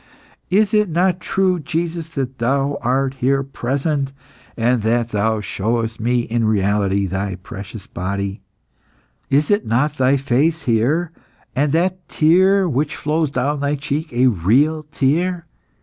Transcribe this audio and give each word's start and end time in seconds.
Is 0.49 0.73
it 0.73 0.89
not 0.89 1.19
true, 1.19 1.59
Jesus, 1.59 2.09
that 2.15 2.39
Thou 2.39 2.79
art 2.81 3.13
here 3.19 3.43
present, 3.43 4.11
and 4.57 4.81
that 4.81 5.09
Thou 5.09 5.41
showest 5.41 5.99
me 5.99 6.21
in 6.21 6.43
reality 6.45 7.05
Thy 7.05 7.35
precious 7.35 7.85
body? 7.85 8.41
Is 9.29 9.53
not 9.63 9.97
Thy 9.97 10.17
face 10.17 10.63
here, 10.63 11.11
and 11.55 11.71
that 11.73 12.09
tear 12.09 12.67
which 12.67 12.95
flows 12.95 13.29
down 13.29 13.59
Thy 13.59 13.75
cheek 13.75 14.11
a 14.11 14.25
real 14.25 14.87
tear? 14.91 15.45